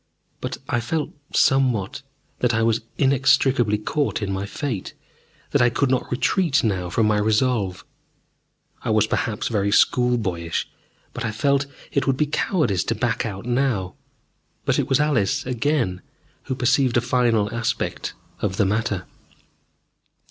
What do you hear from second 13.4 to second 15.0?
now. But it was